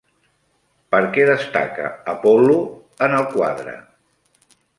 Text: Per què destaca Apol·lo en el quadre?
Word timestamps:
Per 0.95 1.01
què 1.17 1.27
destaca 1.29 1.91
Apol·lo 2.15 2.57
en 3.09 3.15
el 3.19 3.29
quadre? 3.37 3.77